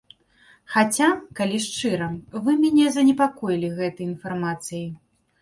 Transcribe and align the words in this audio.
Хаця, 0.75 1.09
калі 1.39 1.59
шчыра, 1.65 2.07
вы 2.47 2.51
мяне 2.65 2.87
занепакоілі 2.97 3.71
гэтай 3.77 4.09
інфармацыяй. 4.11 4.91